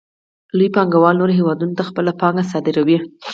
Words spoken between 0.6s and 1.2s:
پانګوال